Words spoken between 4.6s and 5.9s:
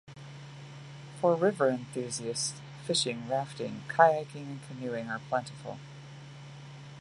canoeing are plentiful.